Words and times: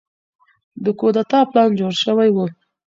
د 0.83 0.85
کودتا 0.99 1.39
پلان 1.49 1.69
جوړ 1.79 1.93
شوی 2.03 2.29
و. 2.31 2.37